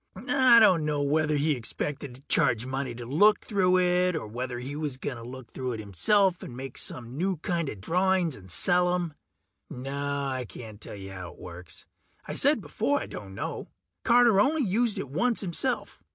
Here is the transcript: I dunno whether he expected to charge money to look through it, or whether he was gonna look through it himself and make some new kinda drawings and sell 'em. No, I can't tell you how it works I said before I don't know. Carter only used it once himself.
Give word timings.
I 0.15 0.59
dunno 0.59 1.03
whether 1.03 1.37
he 1.37 1.51
expected 1.55 2.15
to 2.15 2.21
charge 2.23 2.65
money 2.65 2.95
to 2.95 3.05
look 3.05 3.41
through 3.41 3.77
it, 3.77 4.15
or 4.15 4.25
whether 4.27 4.57
he 4.57 4.75
was 4.75 4.97
gonna 4.97 5.23
look 5.23 5.53
through 5.53 5.73
it 5.73 5.79
himself 5.79 6.41
and 6.41 6.57
make 6.57 6.79
some 6.79 7.15
new 7.19 7.37
kinda 7.37 7.75
drawings 7.75 8.35
and 8.35 8.49
sell 8.49 8.95
'em. 8.95 9.13
No, 9.69 10.23
I 10.25 10.45
can't 10.45 10.81
tell 10.81 10.95
you 10.95 11.11
how 11.11 11.33
it 11.33 11.37
works 11.39 11.85
I 12.27 12.33
said 12.33 12.61
before 12.61 12.99
I 12.99 13.05
don't 13.05 13.35
know. 13.35 13.67
Carter 14.03 14.41
only 14.41 14.63
used 14.63 14.97
it 14.97 15.07
once 15.07 15.41
himself. 15.41 16.01